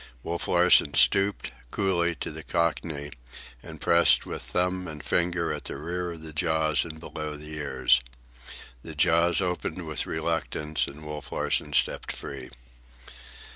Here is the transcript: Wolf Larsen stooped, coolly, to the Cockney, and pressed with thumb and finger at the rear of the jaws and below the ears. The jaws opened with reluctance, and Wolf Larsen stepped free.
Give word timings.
Wolf 0.23 0.47
Larsen 0.47 0.95
stooped, 0.95 1.51
coolly, 1.69 2.15
to 2.15 2.31
the 2.31 2.41
Cockney, 2.41 3.11
and 3.61 3.79
pressed 3.79 4.25
with 4.25 4.41
thumb 4.41 4.87
and 4.87 5.03
finger 5.05 5.53
at 5.53 5.65
the 5.65 5.77
rear 5.77 6.13
of 6.13 6.23
the 6.23 6.33
jaws 6.33 6.83
and 6.83 6.99
below 6.99 7.35
the 7.35 7.53
ears. 7.53 8.01
The 8.81 8.95
jaws 8.95 9.41
opened 9.41 9.85
with 9.85 10.07
reluctance, 10.07 10.87
and 10.87 11.05
Wolf 11.05 11.31
Larsen 11.31 11.73
stepped 11.73 12.11
free. 12.11 12.49